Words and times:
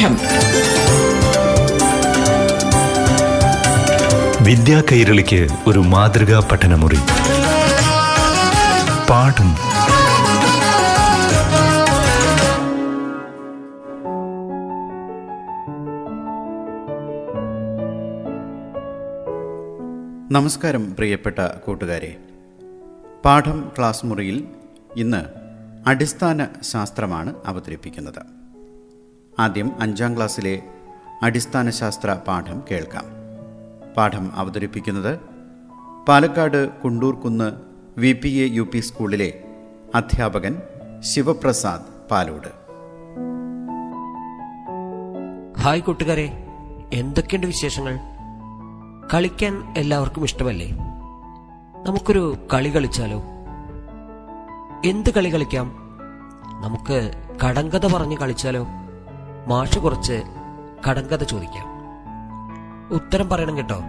പാഠം 0.00 0.16
വിദ്യാ 4.44 4.82
കൈരളിക്ക് 4.92 5.48
ഒരു 5.66 5.78
മാതൃകാ 5.78 6.48
പഠനമുറി. 6.52 6.98
പാഠം. 9.10 9.50
നമസ്കാരം 20.32 20.94
പ്രിയപ്പെട്ട 20.94 21.38
കൂട്ടുകാരെ. 21.66 22.16
പാഠം 23.24 23.72
ക്ലാസ് 23.78 24.06
മുറിയിൽ 24.06 24.44
ഇന്ന് 24.96 25.24
അടിസ്ഥാന 25.88 26.46
ശാസ്ത്രമാണ് 26.72 27.34
അവതരിപ്പിക്കുന്നത്. 27.46 28.39
ആദ്യം 29.40 29.72
അഞ്ചാം 29.80 30.16
ക്ലാസ്സിലെ 30.16 30.62
അടിസ്ഥാന 31.22 31.70
ശാസ്ത്ര 31.70 32.18
പാഠം 32.28 32.62
കേൾക്കാം. 32.70 33.04
പാഠം 33.96 34.36
അവതരിപ്പിക്കുന്നത് 34.36 35.20
Palakkad 36.08 36.68
Kundoorkunnu 36.68 37.52
V 37.98 38.12
P 38.12 38.28
A 38.28 38.54
U 38.54 38.62
P 38.62 38.78
സ്കൂളിലെ 38.78 39.44
അധ്യാപകൻ 39.94 40.62
ശിവപ്രസാദ് 41.00 42.08
പാലോട്. 42.10 42.48
ഹായ് 45.60 45.80
കൂട്ടുകാരെ 45.80 46.46
എന്തൊക്കെയുണ്ട് 46.92 47.46
വിശേഷങ്ങൾ? 47.46 47.98
കളിക്കാൻ 49.14 49.74
എല്ലാവർക്കും 49.76 50.24
ഇഷ്ടമല്ലേ? 50.24 50.70
നമുക്കൊരു 51.86 52.48
കളി 52.54 52.68
കളിച്ചാലോ? 52.68 53.22
എന്ത് 54.84 55.10
കളി 55.10 55.34
കളിക്കാം? 55.34 55.72
നമുക്ക് 56.60 57.10
കടങ്കഥ 57.46 57.86
പറഞ്ഞ് 57.86 58.16
കളിച്ചാലോ? 58.16 58.66
മാഷ് 59.48 59.78
കുറച്ച് 59.78 60.22
കടങ്കഥ 60.88 61.24
ചോദിക്കാം. 61.24 61.66
ഉത്തരം 62.94 63.28
പറയണം 63.28 63.56
കേട്ടോ. 63.56 63.80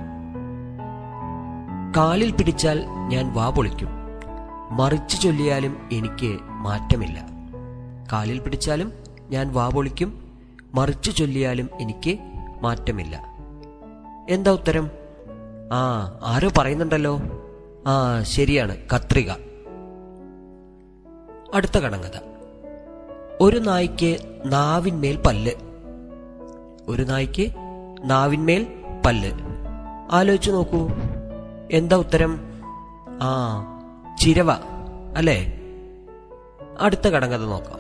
കാലിൽ 1.97 2.31
പിടിച്ചാൽ 2.31 2.85
ഞാൻ 2.89 3.33
വാ 3.33 3.49
പൊളിക്കും. 3.49 3.87
മറിച്ചു 4.71 5.17
ചൊല്ലിയാലും 5.17 5.89
എനിക്ക് 5.91 6.39
മാറ്റമില്ല. 6.43 7.25
കാലിൽ 8.11 8.39
പിടിച്ചാലും 8.39 8.93
ഞാൻ 9.29 9.53
വാ 9.53 9.69
പൊളിക്കും. 9.69 10.37
മറിച്ചു 10.75 11.11
ചൊല്ലിയാലും 11.11 11.69
എനിക്ക് 11.79 12.19
മാറ്റമില്ല. 12.61 13.25
എന്താ 14.29 14.51
ഉത്തരം? 14.51 14.91
ആ 15.73 16.11
ആരോ 16.23 16.49
പറയുന്നുണ്ടല്ലോ. 16.57 17.19
ആ 17.87 18.23
ശരിയാണ് 18.23 18.77
കത്രിക. 18.95 19.31
അടുത്ത 21.53 21.77
കടങ്കഥ. 21.77 22.30
ഒരു 23.41 23.57
നായ്ക്ക് 23.57 24.41
നാവിന്മേൽ 24.45 25.21
പല്ല്. 25.21 25.51
ഒരു 26.87 27.03
നായ്ക്ക് 27.03 27.53
നാവിന്മേൽ 28.03 28.67
പല്ല്. 29.05 29.31
ആലോചിച്ചു 30.11 30.51
നോക്കൂ. 30.51 30.89
എന്താ 31.71 31.95
ഉത്തരം? 31.95 32.39
ആ 33.21 33.63
ചിരവ 34.19 34.51
അല്ലേ? 35.17 35.59
അടുത്ത 36.79 37.07
കടങ്കഥ 37.07 37.37
നോക്കാം. 37.37 37.79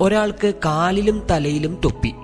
ഒരാൾക്ക് 0.00 0.54
കാലിലും 0.64 1.26
തലയിലും 1.30 1.80
തൊപ്പി. 1.84 2.14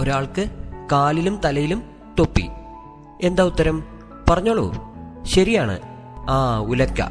ഒരാൾക്ക് 0.00 0.46
കാലിലും 0.92 1.40
തലയിലും 1.44 1.82
തൊപ്പി. 2.18 2.48
എന്താ 3.22 3.42
ഉത്തരം? 3.42 3.84
പറഞ്ഞോളൂ. 4.30 4.74
ശരിയാണ്. 5.22 5.80
ആ 6.30 6.58
ഉലക്ക. 6.58 7.02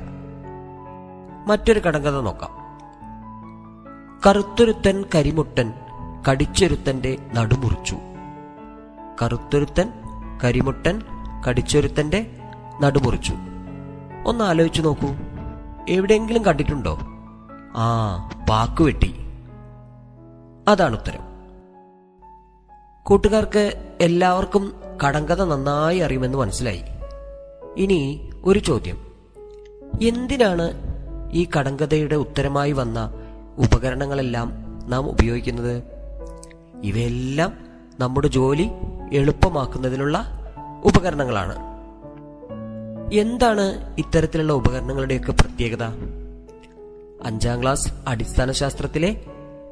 മറ്റൊരു 1.47 1.79
കടങ്കഥ 1.79 2.09
നോക്കാം. 2.09 2.54
കറുത്തൊരുത്തൻ 4.27 5.05
കരിമുട്ടൻ 5.15 5.73
കടിച്ചൊരുത്തന്റെ 6.29 7.17
നടുമുറിച്ചു. 7.33 7.97
കറുത്തൊരുത്തൻ 9.21 9.89
കരിമുട്ടൻ 10.43 11.01
കടിച്ചൊരുത്തന്റെ 11.49 12.31
നടുമുറിച്ചു. 12.81 13.33
ഒന്ന് 14.25 14.43
ആലോചിച്ചു 14.43 14.81
നോക്കൂ. 14.81 15.07
എവിടെയെങ്കിലും 15.89 16.45
കണ്ടിട്ടുണ്ടോ? 16.45 16.99
ആ 17.75 18.17
പാക്കുവെട്ടി 18.49 19.15
അതാണ് 20.67 20.93
ഉത്തരം. 20.93 21.21
കൂട്ടുകാർക്ക് 23.03 23.93
എല്ലാവർക്കും 24.01 24.73
കടങ്കഥ 25.07 25.43
നന്നായി 25.43 25.99
അറിയുമെന്ന് 25.99 26.37
മനസ്സിലായി. 26.37 26.81
ഇനി 27.77 28.29
ഒരു 28.43 28.59
ചോദ്യം. 28.59 29.07
എന്തിനാണ് 30.01 30.71
ഈ 31.31 31.47
കടങ്കഥയുടെ 31.59 32.15
ഉത്തരമായി 32.15 32.71
വന്ന 32.71 33.13
ഉപകരണങ്ങളെല്ലാം 33.57 34.51
നാം 34.87 35.09
ഉപയോഗിക്കുന്നത്. 35.09 35.83
ഇവയെല്ലാം 36.83 37.57
നമ്മുടെ 37.99 38.27
ജോലി 38.27 38.69
എളുപ്പമാക്കുന്നതിനുള്ള 39.13 40.41
ഉപകരണങ്ങളാണ്. 40.85 41.55
എന്താണ് 43.13 43.95
ഇത്തരത്തിലുള്ള 43.97 44.53
ഉപകരണങ്ങളുടെയൊക്കെ 44.53 45.31
പ്രത്യേകത? 45.31 45.83
അഞ്ചാം 47.23 47.61
ക്ലാസ് 47.61 47.93
അടിസ്ഥാന 48.07 48.51
ശാസ്ത്രത്തിലെ 48.51 49.21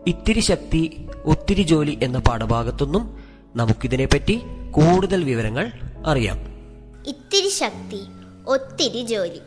ഇത്തിരി 0.07 0.39
ശക്തി 0.39 1.07
ഒത്തിരി 1.25 1.61
ജോലി 1.61 1.99
എന്ന 2.03 2.19
പാഠഭാഗത്തൊന്നും 2.19 3.17
നമുക്കിതിനെപ്പറ്റി 3.55 4.41
കൂടുതൽ 4.71 5.23
വിവരങ്ങൾ 5.23 5.71
അറിയാം. 6.05 6.37
ഇത്തിരി 7.07 7.49
ശക്തി 7.49 7.99
ഒത്തിരി 8.47 9.05
ജോലി. 9.05 9.39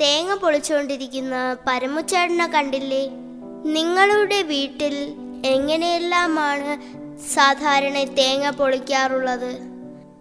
തേങ്ങ 0.00 0.34
പൊളിച്ചുകൊണ്ടിരിക്കുന്ന 0.34 1.56
പരമുച്ചേട്ടനെ 1.66 2.46
കണ്ടില്ലേ? 2.46 3.27
നിങ്ങളുടെ 3.66 4.42
വീട്ടിൽ 4.42 5.14
എങ്ങനെയെല്ലാമാണ് 5.44 6.98
സാധാരണ 7.34 8.04
തേങ്ങ 8.04 8.50
പൊളിക്കാറുള്ളത്? 8.50 9.58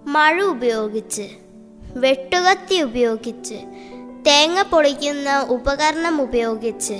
മഴ 0.06 0.42
ഉപയോഗിച്ച് 0.42 1.30
വെട്ടുകത്തി 1.96 2.82
ഉപയോഗിച്ച് 2.82 3.56
തേങ്ങ 4.28 4.62
പൊളിക്കുന്ന 4.62 5.40
ഉപകരണം 5.50 6.22
ഉപയോഗിച്ച് 6.22 6.94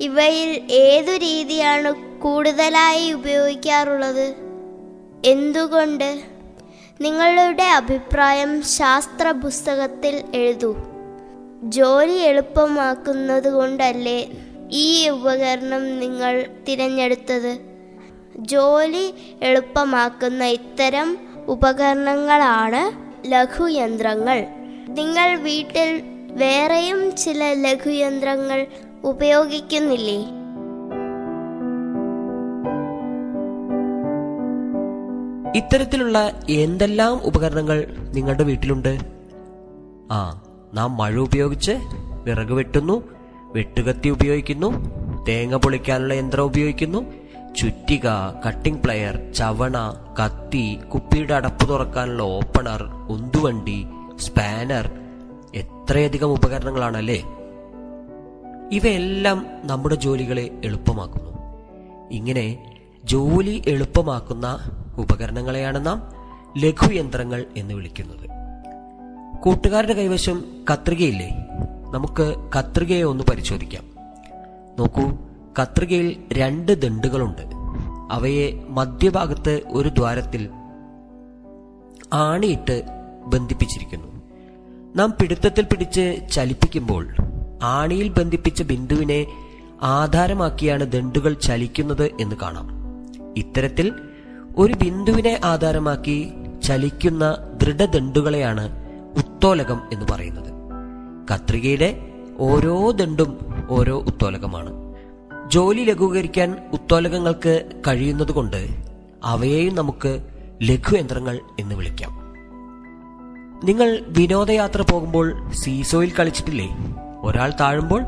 ഇവയിൽ 0.00 0.66
ഏതു 0.70 1.10
രീതിയാണ് 1.10 2.20
കൂടുതലായി 2.20 3.12
ഉപയോഗിക്കാറുള്ളത്? 3.12 4.34
എന്തുകൊണ്ട്? 5.24 6.18
നിങ്ങളുടെ 7.00 7.62
അഭിപ്രായം 7.62 8.62
ശാസ്ത്ര 8.62 9.30
പുസ്തകത്തിൽ 9.30 10.24
എഴുതൂ. 10.34 10.76
ജോലി 11.62 12.18
എളുപ്പമാക്കുന്നത് 12.18 13.48
കൊണ്ടല്ലേ 13.52 14.30
ഈ 14.72 15.08
ഉപകരണം 15.08 15.98
നിങ്ങൾ 15.98 16.46
തിരഞ്ഞെടുത്തത്. 16.68 17.58
ജോലി 18.36 19.14
എളുപ്പമാക്കുന്ന 19.42 20.44
ഇത്തരം 20.44 21.18
ഉപകരണങ്ങളാണ് 21.48 22.82
ലഘുയന്ത്രങ്ങൾ. 23.32 24.46
നിങ്ങൾ 24.88 25.36
വീട്ടിൽ 25.36 26.02
വേറെയും 26.34 27.16
ചില 27.16 27.52
ലഘുയന്ത്രങ്ങൾ 27.52 28.66
ഉപയോഗിക്കുന്നില്ലേ? 29.04 30.38
ഇത്തരത്തിലുള്ള 35.58 36.40
എന്തെല്ലാം 36.50 37.24
ഉപകരണങ്ങൾ 37.24 37.96
നിങ്ങളുടെ 38.14 38.42
വീട്ടിലുണ്ട്? 38.42 38.98
ആ 40.12 40.42
നാം 40.74 40.96
മഴ 40.96 41.16
ഉപയോഗിച്ച് 41.16 41.72
വിറക് 42.24 42.52
വെട്ടുന്നു 42.52 43.17
വെട്ടുകത്തി 43.54 44.08
ഉപയോഗിക്കുന്നു 44.08 44.68
തേങ്ങ 45.28 45.56
പൊളിക്കാനുള്ള 45.56 46.14
യന്ത്രം 46.14 46.42
ഉപയോഗിക്കുന്നു 46.42 47.14
ചുറ്റിക 47.56 48.08
കട്ടിംഗ് 48.46 48.82
പ്ലയർ 48.82 49.32
ചവണ 49.32 49.94
കത്തി 50.24 50.78
കുപ്പിയുടെ 50.94 51.34
അടപ്പ് 51.34 51.68
തുറക്കാനുള്ള 51.68 52.22
ഓപ്പണർ 52.22 52.82
ഉന്തുവണ്ടി 52.82 53.86
സ്പാനർ 54.18 54.90
എത്രയധികം 55.54 56.26
ഉപകരണങ്ങളാണല്ലേ? 56.26 57.24
ഇവയെല്ലാം 58.72 59.46
നമ്മുടെ 59.64 59.94
ജോലികളെ 59.94 60.50
എളുപ്പമാക്കുന്നു. 60.64 61.30
ഇങ്ങനെ 62.10 62.76
ജോലി 63.04 63.62
എളുപ്പമാക്കുന്ന 63.66 64.70
ഉപകരണങ്ങളെയാണ് 64.98 65.86
നാം 65.86 66.12
ലഘുയന്ത്രങ്ങൾ 66.58 67.44
എന്ന് 67.56 67.74
വിളിക്കുന്നത്. 67.74 68.28
കൂട്ടുകാരുടെ 69.42 69.92
കൈവശം 69.92 70.44
കത്രികയില്ലേ? 70.72 71.47
നമുക്ക് 71.94 72.50
കത്രികയെ 72.58 73.02
ഒന്ന് 73.02 73.24
പരിശോധിക്കാം. 73.30 73.84
നോക്കൂ 74.78 75.10
കത്രികയിൽ 75.62 76.22
രണ്ട് 76.32 76.82
ദണ്ടുകളുണ്ട് 76.82 77.42
അവയെ 78.10 78.64
മധ്യഭാഗത്ത് 78.68 79.60
ഒരു 79.68 79.88
ദ്വാരത്തിൽ 79.88 80.48
ആണിയിട്ട് 82.12 82.82
ബന്ധിപ്പിച്ചിരിക്കുന്നു. 83.26 84.22
നാം 84.96 85.10
പിടുത്തത്തിൽ 85.10 85.64
പിടിച്ച് 85.64 86.26
ചലിപ്പിക്കുമ്പോൾ 86.30 87.14
ആണിയിൽ 87.62 88.08
ബന്ധിപ്പിച്ച 88.08 88.62
ബിന്ദുവിനെ 88.62 89.26
ആധാരമാക്കിയാണ് 89.82 90.92
ദണ്ടുകൾ 90.92 91.34
ചലിക്കുന്നത് 91.34 92.10
എന്ന് 92.20 92.36
കാണാം. 92.36 92.68
ഇത്തരത്തിൽ 93.36 93.92
ഒരു 94.56 94.72
ബിന്ദുവിനെ 94.72 95.40
ആധാരമാക്കി 95.44 96.32
ചലിക്കുന്ന 96.62 97.36
ദൃഢദണ്ടുകളെയാണ് 97.62 98.84
ഉത്തോലകം 99.18 99.80
എന്ന് 99.92 100.06
പറയുന്നത്. 100.10 100.57
കത്രികയുടെ 101.34 102.12
ഓരോ 102.38 102.90
ദണ്ടും 102.90 103.38
ഓരോ 103.70 103.98
ഉത്തോലകമാണ്. 103.98 104.94
ജോലി 105.50 105.82
ലഘൂകരിക്കാൻ 105.82 106.56
ഉത്തോലകങ്ങൾക്ക് 106.72 107.82
കഴിയുന്നതുകൊണ്ട് 107.86 108.68
അവയെയും 109.24 109.74
നമുക്ക് 109.74 110.22
ലഘുയന്ത്രങ്ങൾ 110.62 111.40
എന്ന് 111.60 111.74
വിളിക്കാം. 111.74 112.10
നിങ്ങൾ 113.64 114.04
വിനോദയാത്ര 114.08 114.82
പോകുമ്പോൾ 114.82 115.50
സീസോയിൽ 115.50 116.12
കളിച്ചിട്ടില്ലേ? 116.20 116.68
ഒരാൾ 117.20 117.52
താഴുമ്പോൾ 117.60 118.02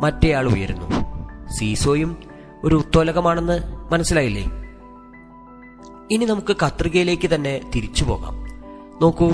മറ്റേയാൾ 0.00 0.48
ഉയരുന്നു. 0.48 0.86
സീസോയും 1.58 2.16
ഒരു 2.64 2.74
ഉത്തോലകമാണെന്ന് 2.74 3.60
മനസ്സിലായില്ലേ? 3.92 4.44
ഇനി 6.10 6.24
നമുക്ക് 6.24 6.56
കത്രികയിലേക്ക് 6.66 7.34
തന്നെ 7.34 7.70
തിരിച്ചു 7.74 8.04
പോകാം. 8.04 8.34
നോക്കൂ 9.02 9.30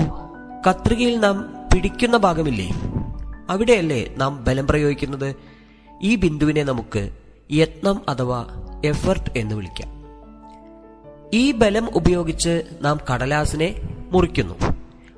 കത്രികയിൽ 0.69 1.19
നാം 1.19 1.53
പിടിക്കുന്ന 1.73 2.17
ഭാഗമില്ലേ? 2.17 2.69
അവിടെയല്ലേ 3.49 4.13
നാം 4.17 4.43
ബലം 4.43 4.67
പ്രയോഗിക്കുന്നത്? 4.67 5.35
ഈ 6.01 6.15
ബിന്ദുവിനെ 6.15 6.63
നമുക്ക് 6.63 7.09
യത്നം 7.51 8.01
അഥവാ 8.09 8.45
എഫർട്ട് 8.85 9.29
എന്ന് 9.37 9.55
വിളിക്കാം. 9.55 9.99
ഈ 11.33 11.51
ബലം 11.51 11.89
ഉപയോഗിച്ച് 11.93 12.63
നാം 12.81 12.99
കടലാസിനെ 13.13 13.81
മുറിക്കുന്നു. 14.11 14.55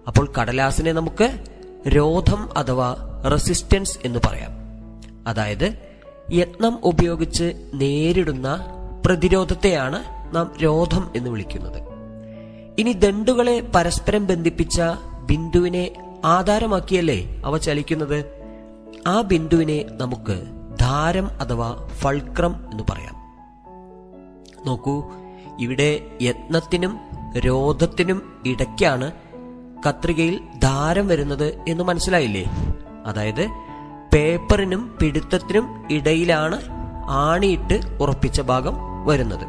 അപ്പോൾ 0.07 0.33
കടലാസിനെ 0.41 0.91
നമുക്ക് 0.91 1.43
രോധം 1.87 2.57
അഥവാ 2.57 2.95
റെസിസ്റ്റൻസ് 3.31 3.99
എന്ന് 4.05 4.19
പറയാം. 4.25 4.51
അതായത് 5.27 5.77
യത്നം 6.33 6.79
ഉപയോഗിച്ച് 6.83 7.69
നേരിടുന്ന 7.73 8.65
പ്രതിരോധത്തെയാണ് 9.05 10.03
നാം 10.35 10.53
രോധം 10.63 11.11
എന്ന് 11.15 11.29
വിളിക്കുന്നത്. 11.29 11.81
ഇനി 12.79 12.91
ദണ്ടുകളെ 12.91 13.59
പരസ്പരം 13.75 14.27
ബന്ധിപ്പിച്ച 14.27 14.81
ബിന്ദുവിനെ 15.25 16.10
ആധാരമാക്കിയല്ലേ 16.25 17.41
അവ 17.45 17.57
ചലിക്കുന്നത്? 17.57 18.25
ആ 19.07 19.21
ബിന്ദുവിനെ 19.21 19.85
നമുക്ക് 19.91 20.43
ധാരം 20.79 21.27
അഥവാ 21.41 21.87
ഫൾക്രം 21.87 22.55
എന്ന് 22.71 22.83
പറയാം. 22.89 23.15
നോക്കൂ 24.65 25.03
ഇവിടെ 25.59 26.17
യത്നത്തിനും 26.21 26.99
രോധത്തിനും 27.37 28.33
ഇടയ്ക്കാണ് 28.45 29.11
കത്രികയിൽ 29.89 30.39
ധാരം 30.63 31.07
വരുന്നത് 31.07 31.63
എന്ന് 31.67 31.83
മനസ്സിലായില്ലേ? 31.83 32.43
അതായത് 33.05 33.47
പേപ്പറിനും 34.13 34.97
പിടുത്തത്തിനും 35.01 35.87
ഇടയിലാണ് 35.91 36.61
ആണിയിട്ട് 37.09 37.97
ഉറപ്പിച്ച 38.01 38.41
ഭാഗം 38.41 39.05
വരുന്നത്. 39.05 39.47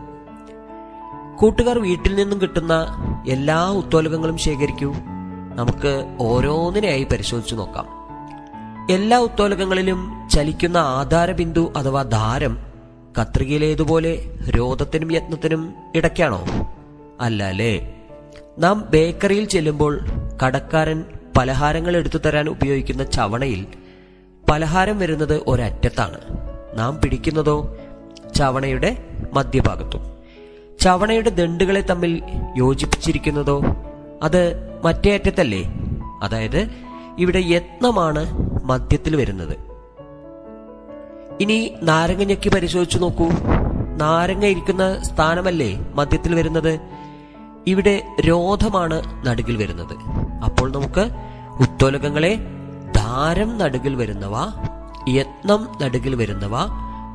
കൂട്ടുകാർ 1.37 1.79
വീട്ടിൽ 1.79 2.15
നിന്നും 2.15 2.41
കിട്ടുന്ന 2.41 2.87
എല്ലാ 3.29 3.71
ഉത്തോലകങ്ങളും 3.71 4.39
ശേഖരിക്കൂ. 4.39 4.95
നമുക്ക് 5.55 6.17
ഓരോന്നിനെയായി 6.21 7.05
പരിശോധിച്ചു 7.05 7.55
നോക്കാം. 7.55 8.03
എല്ലാ 8.91 9.19
ഉത്തോലകങ്ങളിലും 9.19 10.29
ചലിക്കുന്ന 10.33 10.77
ആധാരബിന്ദു 10.77 11.73
അഥവാ 11.77 12.03
ധാരം 12.03 12.59
കത്രികയിലേതുപോലെ 13.21 14.39
രോധത്തിനും 14.49 15.13
യത്നത്തിനും 15.13 15.75
ഇടയ്ക്കാണോ? 15.95 16.45
അല്ല 17.21 17.45
അല്ലേ 17.45 17.95
നാം 18.59 18.87
ബേക്കറിയിൽ 18.91 19.45
ചെല്ലുമ്പോൾ 19.45 20.01
കടക്കാരൻ 20.47 21.05
പലഹാരങ്ങൾ 21.37 21.97
എടുത്തു 21.97 22.19
തരാൻ 22.19 22.49
ഉപയോഗിക്കുന്ന 22.49 23.05
ചവണയിൽ 23.05 23.67
പലഹാരം 24.51 24.99
വരുന്നത് 24.99 25.43
ഒരറ്റത്താണ്. 25.47 26.19
നാം 26.75 27.01
പിടിക്കുന്നതോ 27.01 27.77
ചവണയുടെ 28.35 29.05
മധ്യഭാഗത്തും. 29.33 30.13
ചവണയുടെ 30.81 31.31
ദണ്ടുകളെ 31.31 31.81
തമ്മിൽ 31.81 32.23
യോജിപ്പിച്ചിരിക്കുന്നതോ 32.57 33.63
അത് 34.23 34.57
മറ്റേ 34.85 35.15
അറ്റത്തല്ലേ? 35.15 35.75
അതായത് 36.23 36.71
ഇവിടെ 37.19 37.39
യത്നമാണ് 37.39 38.49
മധ്യത്തിൽ 38.65 39.17
വരുന്നത്. 39.17 39.57
ഇനി 41.41 41.75
നാരങ്ങ 41.83 42.25
ഞെക്കി 42.25 42.49
പരിശോധിച്ചു 42.49 42.99
നോക്കൂ. 42.99 43.29
നാരങ്ങ 43.97 44.45
ഇരിക്കുന്ന 44.45 45.03
സ്ഥാനമല്ലേ 45.03 45.87
മധ്യത്തിൽ 45.95 46.35
വരുന്നത്? 46.35 46.81
ഇവിടെ 47.67 48.03
രോധമാണ് 48.21 49.27
നടുകിൽ 49.27 49.57
വരുന്നത്. 49.57 49.95
അപ്പോൾ 50.45 50.73
നമുക്ക് 50.73 51.11
ഉത്തോലകങ്ങളെ 51.61 52.39
ധാരം 52.97 53.59
നടുകിൽ 53.59 53.95
വരുന്നവ 53.95 54.35
യത്നം 55.09 55.69
നടുകിൽ 55.83 56.15
വരുന്നവ 56.15 56.53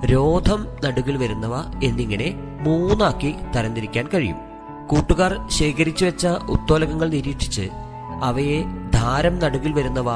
രോധം 0.06 0.68
നടുകിൽ 0.86 1.18
വരുന്നവ 1.18 1.56
എന്നിങ്ങനെ 1.84 2.36
മൂന്നാക്കി 2.62 3.36
തരംതിരിക്കാൻ 3.56 4.08
കഴിയും. 4.14 4.47
കൂട്ടുകാർ 4.88 5.50
ശേഖരിച്ചു 5.50 6.06
വെച്ച 6.06 6.28
ഉത്തോലകങ്ങൾ 6.28 7.10
നിരീക്ഷിച്ച് 7.10 7.70
അവയെ 8.24 8.64
ധാരം 8.94 9.40
നടുവിൽ 9.40 9.74
വരുന്നവ 9.74 10.10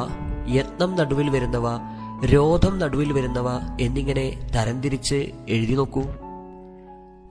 യത്നം 0.49 0.95
നടുവിൽ 0.95 1.29
വരുന്നവ 1.29 1.67
രോധം 2.25 2.79
നടുവിൽ 2.79 3.13
വരുന്നവ 3.13 3.49
എന്നിങ്ങനെ 3.81 4.49
തരംതിരിച്ച് 4.55 5.31
എഴുതി 5.49 5.73
നോക്കൂ. 5.73 6.01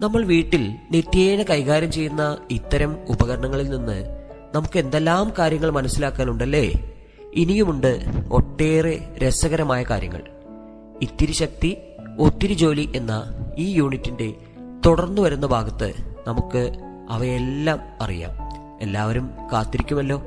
നമ്മൾ 0.00 0.24
വീട്ടിൽ 0.24 0.74
നിത്യേന 0.90 1.42
കൈകാര്യം 1.42 1.92
ചെയ്യുന്ന 1.92 2.38
ഇത്തരം 2.50 2.96
ഉപകരണങ്ങളിൽ 3.08 3.70
നിന്ന് 3.70 4.04
നമുക്ക് 4.54 4.78
എന്തെല്ലാം 4.78 5.32
കാര്യങ്ങൾ 5.38 5.70
മനസ്സിലാക്കാനുണ്ടല്ലേ? 5.70 6.72
ഇനിയുമുണ്ട് 7.34 8.04
ഒട്ടേറെ 8.30 9.14
രസകരമായ 9.18 9.82
കാര്യങ്ങൾ. 9.82 10.22
ഇത്തിരി 11.02 11.32
ശക്തി 11.32 11.76
ഒത്തിരി 12.18 12.52
ജോലി 12.52 12.92
എന്ന 12.96 13.24
ഈ 13.58 13.70
യൂണിറ്റിന്റെ 13.70 14.34
തുടർന്നു 14.86 15.22
വരുന്ന 15.22 15.46
ഭാഗത്ത് 15.46 15.94
നമുക്ക് 16.26 16.89
അവയെല്ലാം 17.10 17.78
അറിയാം. 18.00 18.30
എല്ലാവരും 18.80 19.30
കാത്തിരിക്കുമല്ലോ. 19.52 20.22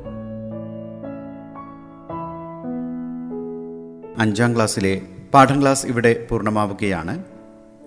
അഞ്ചാം 4.18 4.56
ക്ലാസ്സിലെ 4.56 5.02
പാഠം 5.34 5.62
ക്ലാസ് 5.62 5.86
ഇവിടെ 5.86 6.28
പൂർണമാവുകയാണ്. 6.32 7.24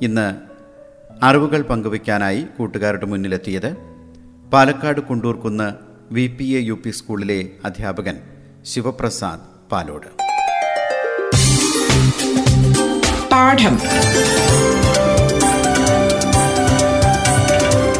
ഇന്ന് 0.02 0.34
അറിവുകൾ 1.22 1.62
പങ്കുവയ്ക്കാനായി 1.62 2.46
കൂട്ടുകാരുടെ 2.58 3.06
മുന്നിലെത്തിയത് 3.06 3.76
Palakkad 4.52 5.00
Kundoorkunnu 5.00 5.72
V 6.14 6.26
P 6.26 6.44
A 6.44 6.60
U 6.60 6.72
P 6.72 6.90
സ്കൂളിലെ 6.90 7.48
അധ്യാപകൻ 7.64 8.18
ശിവപ്രസാദ് 8.62 9.70
പാലോട്. 9.70 10.06
പാഠം. 13.32 13.78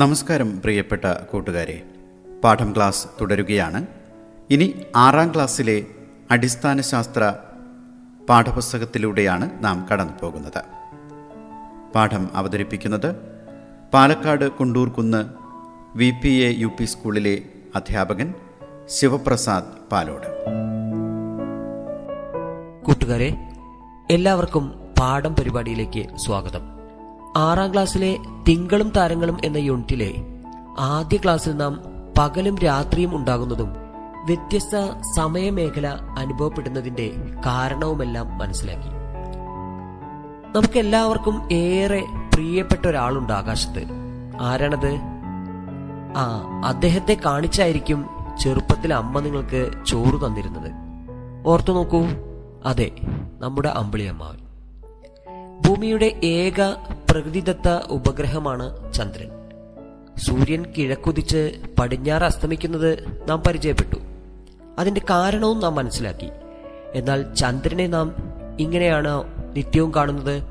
നമസ്കാരം 0.00 0.60
പ്രിയപ്പെട്ട 0.60 1.04
കൂട്ടുകാരെ. 1.04 1.82
പാഠം 2.44 2.72
ക്ലാസ് 2.76 3.08
തുടരുകയാണ്. 3.20 3.86
ഇനി 4.50 4.74
ആറാം 4.96 5.34
ക്ലാസ്സിലെ 5.34 5.86
അടിസ്ഥാന 6.30 6.80
ശാസ്ത്ര 6.80 7.34
പാഠപുസ്തകത്തിലൂടെയാണ് 8.28 9.64
നാം 9.64 9.86
കടന്നു 9.92 10.12
പോകുന്നത് 10.22 10.62
പാഠം 11.94 12.28
അവതരിപ്പിക്കുന്നത് 12.34 13.16
Palakkad 13.94 14.52
Kundoorkunnu 14.52 15.24
V 15.98 16.10
P 16.10 16.28
A 16.28 16.54
U 16.58 16.66
P 16.66 16.84
സ്കൂളിലെ 16.84 17.42
അധ്യാപകൻ 17.74 18.34
ശിവപ്രസാദ് 18.86 19.90
പാലോട്. 19.92 20.44
കൂട്ടുകാരെ 22.84 23.36
എല്ലാവർക്കും 24.10 24.72
പാഠം 25.00 25.34
പരിപാടിയിലേക്ക് 25.34 26.16
സ്വാഗതം. 26.16 26.79
ആറാം 27.36 27.72
ക്ലാസ്സിലെ 27.72 28.18
തിങ്കളും 28.48 28.88
താരങ്ങളും 28.88 29.38
എന്ന 29.44 29.56
യൂണിറ്റിലെ 29.56 30.14
ആദ്യ 30.78 31.16
ക്ലാസ്സിൽ 31.16 31.56
നാം 31.56 31.80
പകലും 32.18 32.58
രാത്രിയും 32.58 33.16
ഉണ്ടാകുന്നതും 33.16 33.72
വ്യത്യസ്ത 34.24 34.76
സമയമേഖല 35.16 35.86
അനുഭവപ്പെടുന്നതിന്റെ 36.18 37.10
കാരണവുമെല്ലാം 37.46 38.38
മനസ്സിലാക്കി. 38.38 38.88
നമുക്കെല്ലാവർക്കും 40.56 41.48
ഏറെ 41.52 42.04
പ്രിയപ്പെട്ട 42.34 42.86
ഒരാളുണ്ട് 42.86 43.32
ആകാശത്ത്. 43.32 43.84
ആരാണത്? 44.40 45.00
ആ 46.16 46.42
അദ്ദേഹത്തെ 46.64 47.16
കാണിച്ചായിരിക്കും 47.24 48.06
ചെറുപ്പത്തിൽ 48.40 48.94
അമ്മ 48.94 49.20
നിങ്ങൾക്ക് 49.20 49.70
ചോറ് 49.86 50.26
തന്നിരുന്നത്. 50.26 50.70
ഓർത്തു 51.46 51.72
നോക്കൂ. 51.72 52.06
അതെ 52.66 52.90
നമ്മുടെ 53.38 53.68
അമ്പിളിയമ്മാവൻ. 53.68 54.49
ഭൂമിയുടെ 55.66 56.20
ഏക 56.24 56.70
പ്രകൃതിദത്ത 57.10 57.68
ഉപഗ്രഹമാണ് 57.90 58.92
ചന്ദ്രൻ. 58.92 59.28
സൂര്യൻ 60.18 60.64
കിഴക്കുതിച്ച് 60.78 61.52
പടിഞ്ഞാറ് 61.78 62.24
അസ്തമിക്കുന്നത് 62.24 63.04
നാം 63.26 63.42
പരിചയപ്പെട്ടു. 63.46 63.96
അതിന്റെ 64.78 65.00
കാരണവും 65.10 65.60
നാം 65.60 65.74
മനസ്സിലാക്കി. 65.74 66.28
എന്നാൽ 66.94 67.34
ചന്ദ്രനെ 67.34 67.86
നാം 67.86 68.14
ഇങ്ങനെയാണ് 68.60 69.24
നിത്യവും 69.56 69.94
കാണുന്നത്. 69.94 70.42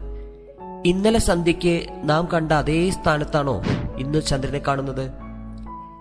ഇന്നലെ 0.86 1.20
സന്ധ്യയ്ക്ക് 1.20 1.88
നാം 2.04 2.28
കണ്ട 2.34 2.52
അതേ 2.52 2.90
സ്ഥാനത്താണോ 2.90 3.62
ഇന്ന് 3.98 4.22
ചന്ദ്രനെ 4.22 4.60
കാണുന്നത്? 4.60 5.12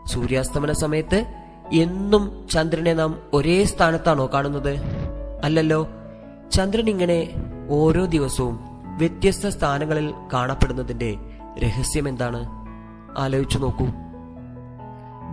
സൂര്യാസ്തമന 0.09 0.73
സമയത്ത് 0.73 1.25
എന്നും 1.73 2.49
ചന്ദ്രനെ 2.51 2.95
നാം 2.95 3.23
ഒരേ 3.33 3.65
സ്ഥാനത്താണോ 3.65 4.31
കാണുന്നത്? 4.35 4.81
അല്ലല്ലോ 5.45 5.89
ചന്ദ്രൻ 6.53 6.91
ഇങ്ങനെ 6.91 7.31
ഓരോ 7.71 8.05
ദിവസവും 8.05 8.68
വ്യത്യസ്ത 8.99 9.49
സ്ഥാനങ്ങളിൽ 9.49 10.15
കാണപ്പെടുന്നതിന്റെ 10.33 11.17
രഹസ്യം 11.59 12.09
എന്താണ് 12.09 12.47
ആലോചിച്ചു 13.19 13.59
നോക്കൂ. 13.59 13.87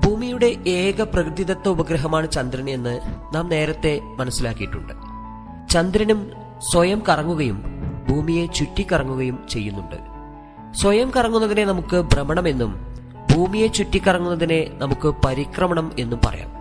ഭൂമിയുടെ 0.05 0.45
ഏക 0.67 1.01
പ്രകൃതിദത്ത 1.01 1.69
ഉപഗ്രഹമാണ് 1.69 2.31
ചന്ദ്രൻ 2.31 2.69
എന്ന് 2.69 2.99
നാം 3.35 3.49
നേരത്തെ 3.49 3.99
മനസ്സിലാക്കിയിട്ടുണ്ട്. 4.03 4.93
ചന്ദ്രനും 5.69 6.31
സ്വയം 6.71 7.03
കറങ്ങുകയും 7.09 7.63
ഭൂമിയെ 8.09 8.45
ചുറ്റിക്കറങ്ങുകയും 8.45 9.39
ചെയ്യുന്നുണ്ട്. 9.49 9.95
സ്വയം 10.77 11.11
കറങ്ങുന്നതിനെ 11.15 11.65
നമുക്ക് 11.65 12.01
ഭ്രമണമെന്നും 12.01 12.75
ഭൂമിയെ 13.35 13.67
ചുറ്റിക്കറങ്ങുന്നതിനെ 13.67 14.71
നമുക്ക് 14.73 15.13
പരിക്രമണം 15.25 15.91
എന്നും 15.99 16.19
പറയാം. 16.25 16.51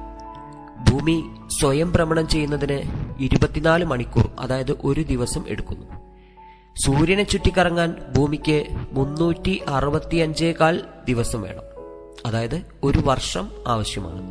ഭൂമി 0.91 1.25
സ്വയം 1.61 1.93
ഭ്രമണം 1.93 2.29
ചെയ്യുന്നതിന് 2.29 2.79
ഇരുപത്തിനാല് 3.19 3.85
മണിക്കൂർ 3.85 4.31
അതായത് 4.41 4.77
ഒരു 4.85 5.03
ദിവസം 5.03 5.45
എടുക്കുന്നു. 5.49 5.94
സൂര്യനെ 6.77 7.23
ചുറ്റിക്കറങ്ങാൻ 7.23 7.95
ഭൂമിക്ക് 8.17 8.65
മുന്നൂറ്റി 8.93 9.61
അറുപത്തിയഞ്ചേകാൽ 9.69 10.81
ദിവസം 11.09 11.43
വേണം. 11.43 11.63
അതായത് 12.27 12.63
ഒരു 12.83 12.99
വർഷം 13.05 13.51
ആവശ്യമാണ്. 13.67 14.23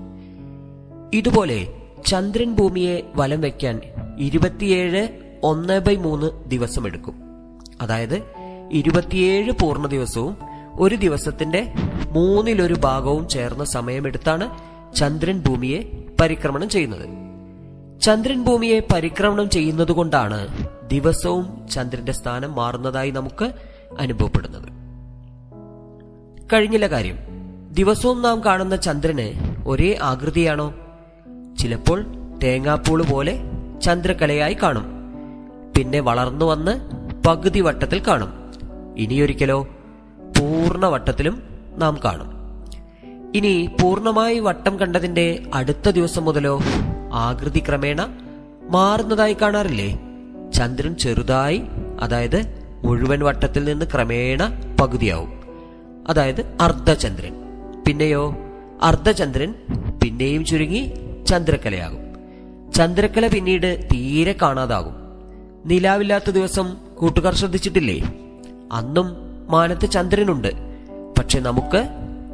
ഇതുപോലെ 1.14 1.68
ചന്ദ്രൻ 2.06 2.56
ഭൂമിയെ 2.56 3.04
വലം 3.16 3.42
വയ്ക്കാൻ 3.42 3.82
ഇരുപത്തിയേഴ് 4.18 5.08
ഒന്ന് 5.44 5.80
ബൈ 5.80 5.96
മൂന്ന് 5.96 6.50
ദിവസം 6.50 6.88
എടുക്കും 6.88 7.16
അതായത് 7.82 8.22
ഇരുപത്തിയേഴ് 8.72 9.52
പൂർണ 9.52 9.88
ദിവസവും 9.88 10.38
ഒരു 10.80 10.96
ദിവസത്തിന്റെ 10.96 11.74
മൂന്നിലൊരു 12.12 12.74
ഭാഗവും 12.74 13.30
ചേർന്ന 13.30 13.64
സമയമെടുത്താണ് 13.64 14.50
ചന്ദ്രൻ 14.96 15.40
ഭൂമിയെ 15.40 16.04
പരിക്രമണം 16.22 16.70
ചെയ്യുന്നത്. 16.70 17.23
ചന്ദ്രൻ 18.04 18.44
ഭൂമിയെ 18.44 18.80
പരിക്രമണം 18.94 19.50
ചെയ്യുന്നതുകൊണ്ടാണ് 19.50 20.48
ദിവസവും 20.92 21.68
ചന്ദ്രന്റെ 21.72 22.12
സ്ഥാനം 22.12 22.56
മാറുന്നതായി 22.56 23.12
നമുക്ക് 23.12 23.52
അനുഭവപ്പെടുന്നത്. 24.00 24.70
കഴിഞ്ഞില്ല 26.54 26.88
കാര്യം. 26.88 27.18
ദിവസവും 27.72 28.22
നാം 28.22 28.44
കാണുന്ന 28.46 28.76
ചന്ദ്രന് 28.76 29.56
ഒരേ 29.68 30.00
ആകൃതിയാണോ? 30.02 30.74
ചിലപ്പോൾ 31.60 32.06
തേങ്ങാപ്പൂൾ 32.44 33.04
പോലെ 33.04 33.40
ചന്ദ്രകലയായി 33.82 34.54
കാണും. 34.54 34.86
പിന്നെ 35.78 36.00
വളർന്നു 36.00 36.46
വന്ന് 36.46 36.80
പകുതി 37.28 37.60
വട്ടത്തിൽ 37.60 38.00
കാണും. 38.00 38.52
ഇനിയൊരിക്കലോ 38.98 39.64
പൂർണ 40.40 40.86
വട്ടത്തിലും 40.86 41.44
നാം 41.78 42.00
കാണും. 42.06 42.34
ഇനി 43.36 43.70
പൂർണമായി 43.82 44.40
വട്ടം 44.40 44.80
കണ്ടതിന്റെ 44.80 45.44
അടുത്ത 45.54 45.90
ദിവസം 45.90 46.26
മുതലോ 46.26 46.60
ആകൃതി 47.14 47.60
ക്രമേണ 47.60 48.08
മാറുന്നതായി 48.70 49.34
കാണാറില്ലേ? 49.34 50.00
ചന്ദ്രൻ 50.54 50.96
ചെറുതായി 50.96 51.62
അതായത് 52.02 52.64
മുഴുവൻ 52.84 53.20
വട്ടത്തിൽ 53.20 53.64
നിന്ന് 53.64 53.86
ക്രമേണ 53.94 54.62
പകുതിയാവും. 54.82 55.44
അതായത് 56.08 56.58
അർദ്ധചന്ദ്രൻ. 56.62 57.34
പിന്നെയോ 57.88 58.36
അർദ്ധചന്ദ്രൻ 58.82 59.54
പിന്നെയും 60.04 60.46
ചുരുങ്ങി 60.46 60.94
ചന്ദ്രക്കലയാകും. 61.28 62.00
ചന്ദ്രക്കല 62.74 63.28
പിന്നീട് 63.28 63.88
തീരെ 63.94 64.36
കാണാതാകും. 64.42 64.96
നിലാവില്ലാത്ത 65.66 66.30
ദിവസം 66.30 66.78
കൂട്ടുകാർ 66.98 67.36
ശ്രദ്ധിച്ചിട്ടില്ലേ? 67.36 68.14
അന്നും 68.72 69.08
മാനത്ത് 69.50 69.90
ചന്ദ്രനുണ്ട്. 69.90 70.52
പക്ഷെ 71.18 71.40
നമുക്ക് 71.40 71.88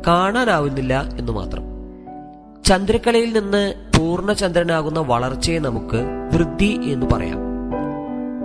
കാണാനാവുന്നില്ല 0.07 1.01
എന്ന് 1.01 1.31
മാത്രം. 1.31 1.61
ചന്ദ്രക്കലയിൽ 2.65 3.39
നിന്ന് 3.39 3.88
പൂർണചന്ദ്രനാകുന്ന 3.99 4.99
വളർച്ചയെ 4.99 5.59
നമുക്ക് 5.59 6.29
വൃദ്ധി 6.33 6.79
എന്ന് 6.83 7.05
പറയാം. 7.05 7.39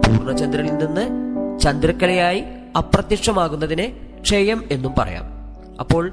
പൂർണചന്ദ്രനിൽ 0.06 0.74
നിന്ന് 0.76 1.04
ചന്ദ്രക്കലയായി 1.58 2.44
അപ്രത്യക്ഷമാകുന്നതിനെ 2.78 3.96
ക്ഷയം 4.22 4.64
എന്നും 4.70 4.94
പറയാം. 4.98 5.24
അപ്പോൾ 5.80 6.12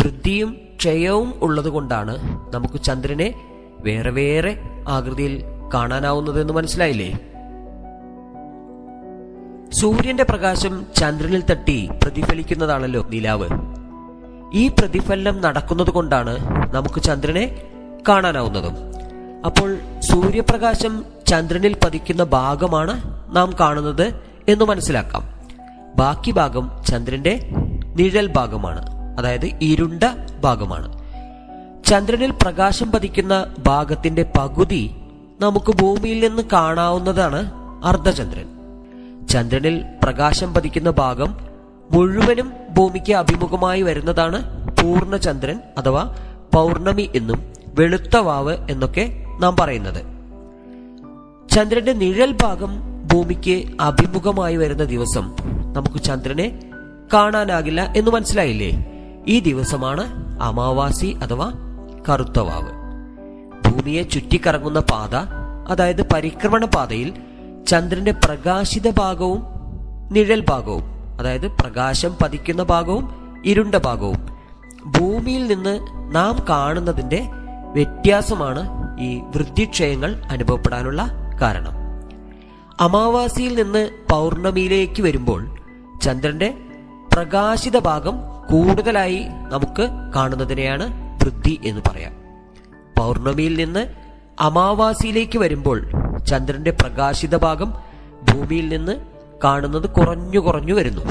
വൃദ്ധിയും 0.00 0.56
ക്ഷയവും 0.76 1.34
ഉള്ളതുകൊണ്ടാണ് 1.42 2.18
നമുക്ക് 2.54 2.82
ചന്ദ്രനെ 2.82 3.34
വേറെ 3.80 4.10
വേറെ 4.10 4.56
ആകൃതിയിൽ 4.88 5.42
കാണാനാവുന്നതെന്ന് 5.74 6.52
മനസ്സിലായില്ലേ? 6.52 7.10
സൂര്യന്റെ 9.72 10.22
പ്രകാശം 10.22 10.86
ചന്ദ്രനിൽ 10.96 11.42
തട്ടി 11.44 11.88
പ്രതിഫലിക്കുന്നതാണല്ലോ 12.02 13.06
നിലാവ്. 13.10 13.48
ഈ 14.54 14.68
പ്രതിഫലനം 14.68 15.40
നടക്കുന്നത് 15.40 15.90
കൊണ്ടാണ് 15.90 16.34
നമുക്ക് 16.74 17.02
ചന്ദ്രനെ 17.02 17.71
കാണാനാവുന്നതും. 18.08 18.76
അപ്പോൾ 19.46 19.76
സൂര്യപ്രകാശം 20.00 21.04
ചന്ദ്രനിൽ 21.26 21.76
പതിക്കുന്ന 21.84 22.24
ഭാഗമാണ് 22.24 23.20
നാം 23.36 23.54
കാണുന്നത് 23.60 24.14
എന്ന് 24.48 24.64
മനസ്സിലാക്കാം. 24.64 25.22
ബാക്കി 25.96 26.30
ഭാഗം 26.30 26.70
ചന്ദ്രന്റെ 26.86 27.48
നിഴൽ 27.96 28.26
ഭാഗമാണ്. 28.26 28.90
അതായത് 29.18 29.46
ഇരുണ്ട 29.62 30.02
ഭാഗമാണ്. 30.40 31.02
ചന്ദ്രനിൽ 31.84 32.30
പ്രകാശം 32.30 32.92
പതിക്കുന്ന 32.92 33.54
ഭാഗത്തിന്റെ 33.66 34.32
പകുതി 34.38 34.96
നമുക്ക് 35.40 35.72
ഭൂമിയിൽ 35.72 36.28
നിന്ന് 36.28 36.42
കാണാവുന്നതാണ് 36.52 37.52
അർദ്ധചന്ദ്രൻ. 37.84 38.46
ചന്ദ്രനിൽ 39.28 39.84
പ്രകാശം 40.02 40.54
പതിക്കുന്ന 40.54 40.90
ഭാഗം 40.90 41.46
മുഴുവനും 41.90 42.52
ഭൂമിക്ക് 42.70 43.12
അഭിമുഖമായി 43.12 43.82
വരുന്നതാണ് 43.82 44.68
പൂർണചന്ദ്രൻ 44.76 45.60
അഥവാ 45.78 46.16
പൗർണമി 46.54 47.10
എന്നും 47.14 47.51
വെളുത്ത 47.78 48.16
വാവ് 48.16 48.56
എന്നൊക്കെ 48.70 49.24
നാം 49.40 49.56
പറയുന്നത്. 49.56 50.02
ചന്ദ്രന്റെ 51.50 51.92
നിഴൽ 51.92 52.36
ഭാഗം 52.42 52.72
ഭൂമിക്ക് 53.12 53.70
അഭിമുഖമായി 53.80 54.56
വരുന്ന 54.56 54.84
ദിവസം 54.84 55.36
നമുക്ക് 55.76 56.02
ചന്ദ്രനെ 56.02 56.60
കാണാനാകില്ല 57.12 57.92
എന്ന് 57.96 58.10
മനസ്സിലായില്ലേ? 58.10 58.86
ഈ 59.28 59.40
ദിവസമാണ് 59.40 60.04
അമാവാസി 60.42 61.18
അഥവാ 61.22 61.52
കറുത്ത 62.08 62.38
വാവ്. 62.38 62.70
ഭൂമിയെ 63.64 64.02
ചുറ്റിക്കറങ്ങുന്ന 64.02 64.80
പാത 64.80 65.14
അതായത് 65.68 66.08
പരിക്രമണ 66.12 66.64
പാതയിൽ 66.64 67.14
ചന്ദ്രന്റെ 67.68 68.12
പ്രകാശിത 68.12 68.90
ഭാഗവും 68.90 69.42
നിഴൽ 70.12 70.44
ഭാഗവും 70.48 70.82
അതായത് 71.20 71.46
പ്രകാശം 71.46 72.16
പതിക്കുന്ന 72.22 72.62
ഭാഗവും 72.62 73.04
ഇരുണ്ട 73.44 73.74
ഭാഗവും 73.74 74.26
ഭൂമിയിൽ 74.98 75.46
നിന്ന് 75.46 75.80
നാം 76.14 76.44
കാണുന്നതിന്റെ 76.48 77.28
വ്യത്യാസമാണ് 77.72 78.82
ഈ 79.00 79.18
വൃദ്ധിക്ഷയങ്ങൾ 79.18 80.22
അനുഭവപ്പെടാനുള്ള 80.30 81.08
കാരണം. 81.42 81.72
അമാവാസിയിൽ 82.80 83.62
നിന്ന് 83.62 83.90
പൗർണമിയിലേക്ക് 84.10 85.02
വരുമ്പോൾ 85.02 85.58
ചന്ദ്രന്റെ 86.02 86.54
പ്രകാശിത 87.12 87.78
ഭാഗം 87.78 88.14
കൂടുതലായി 88.50 89.24
നമുക്ക് 89.24 89.88
കാണുന്നതിനെയാണ് 90.14 91.16
വൃദ്ധി 91.22 91.60
എന്ന് 91.64 91.80
പറയാം. 91.88 92.12
പൗർണമിയിൽ 92.98 93.64
നിന്ന് 93.64 93.86
അമാവാസിയിലേക്ക് 94.40 95.38
വരുമ്പോൾ 95.38 95.86
ചന്ദ്രന്റെ 96.26 96.70
പ്രകാശിത 96.70 97.36
ഭാഗം 97.36 97.74
ഭൂമിയിൽ 98.32 98.68
നിന്ന് 98.68 99.00
കാണുന്നത് 99.44 99.90
കുറഞ്ഞു 99.90 100.38
കുറഞ്ഞു 100.38 100.74
വരുന്നു. 100.74 101.02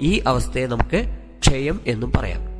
ഈ 0.00 0.22
അവസ്ഥയെ 0.26 0.66
നമുക്ക് 0.66 1.18
ക്ഷയം 1.40 1.80
എന്നും 1.86 2.12
പറയാം. 2.12 2.55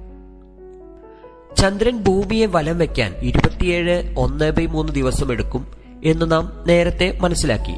ചന്ദ്രൻ 1.56 2.02
ഭൂമിയെ 2.02 2.46
വലം 2.46 2.78
വെക്കാൻ 2.78 3.14
ഇരുപത്തിയേഴ് 3.22 4.14
ഒന്ന് 4.16 4.50
ബൈ 4.50 4.66
മൂന്ന് 4.66 4.92
ദിവസം 4.92 5.32
എടുക്കും 5.32 5.66
എന്ന് 6.04 6.32
നാം 6.32 6.64
നേരത്തെ 6.66 7.18
മനസ്സിലാക്കി. 7.20 7.76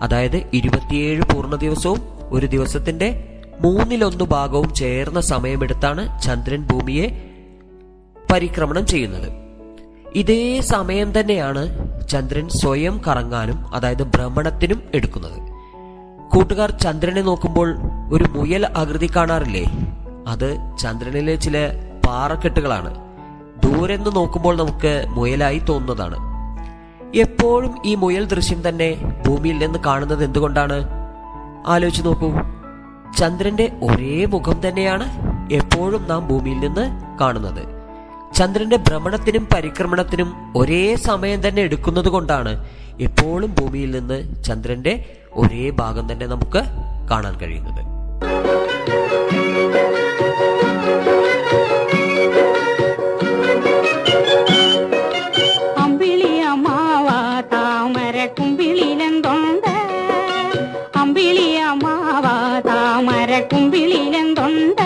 അതായത് 0.00 0.42
ഇരുപത്തിയേഴ് 0.52 1.22
പൂർണ 1.22 1.54
ദിവസവും 1.54 2.00
ഒരു 2.30 2.46
ദിവസത്തിന്റെ 2.46 3.40
മൂന്നിലൊന്ന് 3.60 4.24
ഭാഗവും 4.24 4.74
ചേർന്ന 4.74 5.20
സമയമെടുത്താണ് 5.20 6.22
ചന്ദ്രൻ 6.22 6.62
ഭൂമിയെ 6.62 7.30
പരിക്രമണം 8.32 8.86
ചെയ്യുന്നത്. 8.86 9.32
ഇതേ 10.14 10.60
സമയം 10.60 11.20
തന്നെയാണ് 11.20 11.62
ചന്ദ്രൻ 12.08 12.48
സ്വയം 12.48 13.00
കറങ്ങാനും 13.06 13.74
അതായത് 13.74 14.02
ഭ്രമണത്തിനും 14.02 14.82
എടുക്കുന്നത്. 14.94 15.38
കൂട്ടുകാർ 16.30 16.70
ചന്ദ്രനെ 16.70 17.22
നോക്കുമ്പോൾ 17.22 17.76
ഒരു 18.12 18.24
മുയൽ 18.24 18.66
ആകൃതി 18.76 19.10
കാണാറില്ലേ? 19.16 19.64
അത് 20.26 20.78
ചന്ദ്രനിലെ 20.78 21.34
ചില 21.34 21.68
പാറക്കെട്ടുകളാണ്. 22.06 23.07
ദൂരെ 23.64 23.96
നിന്ന് 23.96 24.16
നോക്കുമ്പോൾ 24.16 24.56
നമുക്ക് 24.56 25.06
മുയലായി 25.08 25.58
തോന്നുന്നതാണ്. 25.58 26.18
എപ്പോഴും 27.16 27.82
ഈ 27.84 27.94
മുയൽ 27.94 28.24
ദൃശ്യം 28.24 28.68
തന്നെ 28.68 28.96
ഭൂമിയിൽ 29.26 29.58
നിന്ന് 29.58 29.78
കാണുന്നത് 29.86 30.24
എന്തുകൊണ്ടാണ്? 30.24 30.88
ആലോചിച്ച് 31.66 32.06
നോക്കൂ. 32.06 32.32
ചന്ദ്രന്റെ 33.18 33.72
ഒരേ 33.82 34.24
മുഖം 34.24 34.68
തന്നെയാണ് 34.68 35.06
എപ്പോഴും 35.52 36.08
നാം 36.08 36.28
ഭൂമിയിൽ 36.28 36.58
നിന്ന് 36.58 36.90
കാണുന്നത്. 37.20 37.78
ചന്ദ്രന്റെ 38.34 38.76
ഭ്രമണത്തിനും 38.76 39.48
പരിക്രമണത്തിനും 39.54 40.52
ഒരേ 40.56 40.94
സമയം 40.94 41.48
തന്നെ 41.48 41.62
എടുക്കുന്നത് 41.62 42.08
കൊണ്ടാണ് 42.08 42.64
എപ്പോഴും 43.00 43.54
ഭൂമിയിൽ 43.60 43.98
നിന്ന് 43.98 44.44
ചന്ദ്രന്റെ 44.44 45.16
ഒരേ 45.32 45.70
ഭാഗം 45.70 46.12
തന്നെ 46.12 46.26
നമുക്ക് 46.26 46.62
കാണാൻ 47.10 47.36
കഴിയുന്നത്. 47.36 47.97
കുമ്പിളിലെന്തൊണ്ട 58.38 59.64
അമ്പിളിയമ്മാവ 60.96 62.26
താമര 62.66 63.32
കുമ്പിളിലെന്തൊണ്ട 63.52 64.77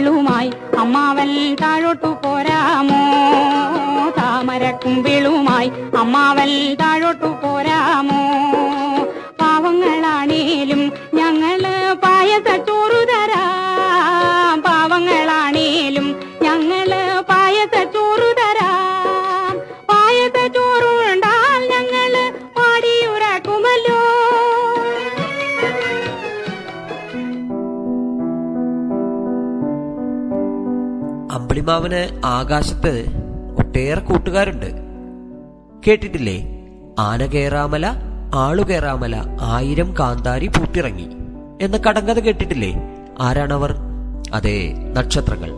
താമരക്കുമ്പിളുമായി 0.00 0.50
അമ്മാവൻ 0.78 1.30
താഴോട്ടു 1.62 2.10
പോരാമോ? 2.24 3.00
താമര 4.18 4.70
കുമ്പിളുമായി 4.70 5.68
അമ്മാവൻ 5.98 6.52
താഴോട്ടു 6.80 7.30
പോരാമോ? 7.42 8.20
പാവങ്ങളാണേലും 9.40 10.92
ഞങ്ങൾ 11.14 11.62
പായസ 12.04 12.48
ചോറു 12.68 13.02
തരാം. 13.12 13.59
അമ്പിളിമാവന് 31.70 32.26
ആകാശത്ത് 32.26 33.04
ഒട്ടേറെ 33.58 34.00
കൂട്ടുകാരുണ്ട്. 34.00 34.66
കേട്ടിട്ടില്ലേ? 35.86 36.42
ആന 36.98 37.26
കയറാമല 37.26 37.86
ആളു 38.34 38.62
കയറാമല 38.62 39.38
ആയിരം 39.40 39.94
കാന്താരി 39.98 40.46
പൂട്ടിറങ്ങി 40.46 41.08
എന്ന 41.62 41.76
കടങ്കഥ 41.76 42.18
കേട്ടിട്ടില്ലേ? 42.18 42.72
ആരാണവർ? 43.20 43.74
അതെ 44.34 44.74
നക്ഷത്രങ്ങൾ. 44.96 45.50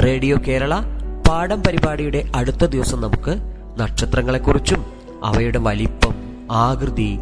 റേഡിയോ 0.00 0.36
കേരള 0.48 0.80
പാഠം 1.28 1.62
പരിപാടിയുടെ 1.62 2.28
അടുത്ത 2.36 2.64
ദിവസം 2.64 3.00
നമുക്ക് 3.00 3.34
നക്ഷത്രങ്ങളെക്കുറിച്ചും 3.80 4.86
അവയുടെ 5.24 5.58
വലിപ്പം 5.58 6.14
ആകൃതി 6.50 7.18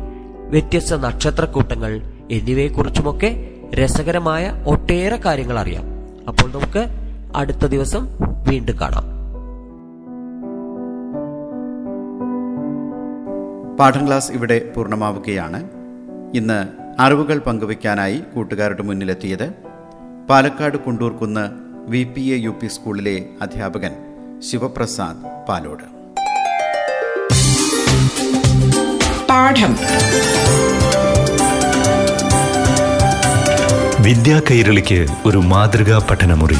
വ്യത്യസ്ത 0.50 0.94
നക്ഷത്രക്കൂട്ടങ്ങൾ 0.94 2.00
എന്നിവയെക്കുറിച്ചുമൊക്കെ 2.30 3.50
രസകരമായ 3.74 4.64
ഒട്ടേറെ 4.66 5.16
കാര്യങ്ങൾ 5.16 5.58
അറിയാം. 5.58 5.84
അപ്പോൾ 6.28 6.48
നമുക്ക് 6.52 6.99
അടുത്ത 7.36 7.66
ദിവസം 7.66 8.08
വീണ്ടും 8.48 8.80
കാണാം. 8.80 9.20
പാഠം 13.76 14.06
ക്ലാസ് 14.06 14.32
ഇവിടെ 14.32 14.72
പൂർണമാവുകയാണ്. 14.76 15.64
ഇന്ന് 16.34 16.66
അറിവുകൾ 17.00 17.38
പങ്കുവയ്ക്കാനായി 17.38 18.22
കൂട്ടുകാരുടെ 18.34 18.82
മുന്നിലെത്തിയത് 18.82 19.52
Palakkad 20.30 20.76
Kundoorkunnu 20.76 21.50
V 21.90 22.02
P 22.02 22.20
A 22.20 22.36
U 22.36 22.50
P 22.50 22.66
സ്കൂളിലെ 22.66 23.24
അധ്യാപകൻ 23.42 23.92
ശിവപ്രസാദ് 24.50 25.46
പാലോട്. 25.48 26.00
പാഠം. 29.28 29.76
വിദ്യാ 34.04 34.42
കൈരളിക്ക് 34.50 35.06
ഒരു 35.26 35.38
മാതൃകാ 35.38 36.06
പഠനമുറി. 36.10 36.56